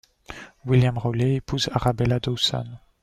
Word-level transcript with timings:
William 0.65 0.97
Rowley 0.97 1.35
épouse 1.35 1.69
Arabella 1.73 2.19
Dawson. 2.19 2.65